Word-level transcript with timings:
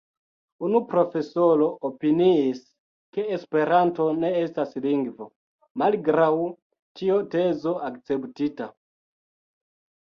Unu 0.67 0.79
profesoro 0.93 1.67
opiniis, 1.89 2.63
ke 3.17 3.27
Esperanto 3.37 4.09
ne 4.23 4.33
estas 4.41 4.75
lingvo, 4.89 5.29
malgraŭ 5.83 6.33
tio 7.03 7.21
tezo 7.37 7.77
akceptita. 7.93 8.75